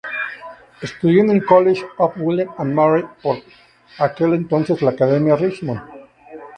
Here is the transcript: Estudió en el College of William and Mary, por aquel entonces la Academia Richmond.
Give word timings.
Estudió 0.81 1.21
en 1.21 1.29
el 1.29 1.45
College 1.45 1.85
of 1.99 2.13
William 2.17 2.49
and 2.57 2.73
Mary, 2.73 3.05
por 3.21 3.37
aquel 3.99 4.33
entonces 4.33 4.81
la 4.81 4.89
Academia 4.89 5.35
Richmond. 5.35 5.79